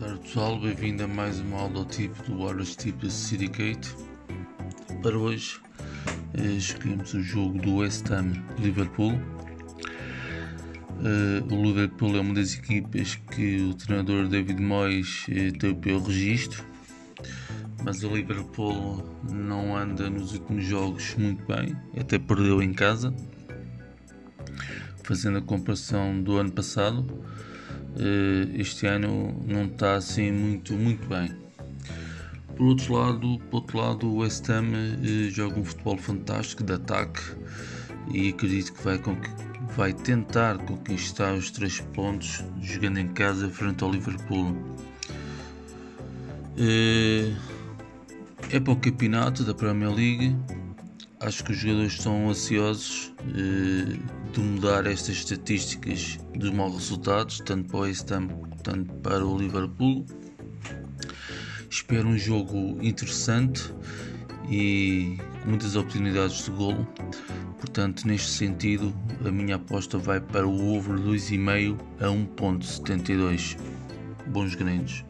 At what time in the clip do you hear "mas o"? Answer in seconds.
17.84-18.08